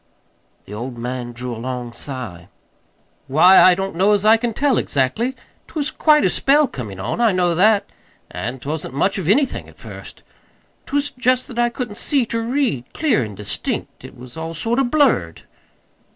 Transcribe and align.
The 0.65 0.73
old 0.73 0.97
man 0.97 1.31
drew 1.31 1.55
a 1.55 1.61
long 1.61 1.93
sigh. 1.93 2.47
"Why, 3.27 3.61
I 3.61 3.75
don't 3.75 3.95
know 3.95 4.13
as 4.13 4.25
I 4.25 4.35
can 4.35 4.51
tell, 4.51 4.79
exactly. 4.79 5.33
'T 5.67 5.73
was 5.75 5.91
quite 5.91 6.25
a 6.25 6.29
spell 6.31 6.67
comin' 6.67 6.99
on 6.99 7.21
I 7.21 7.31
know 7.31 7.53
that; 7.53 7.85
and't 8.31 8.65
wasn't 8.65 8.95
much 8.95 9.19
of 9.19 9.29
anything 9.29 9.69
at 9.69 9.77
first. 9.77 10.23
'T 10.87 10.95
was 10.95 11.11
just 11.11 11.47
that 11.49 11.59
I 11.59 11.69
couldn't 11.69 11.97
see 11.99 12.25
ter 12.25 12.41
read 12.41 12.91
clear 12.95 13.23
an' 13.23 13.35
distinct. 13.35 14.03
It 14.03 14.17
was 14.17 14.35
all 14.37 14.55
sort 14.55 14.79
of 14.79 14.89
blurred." 14.89 15.43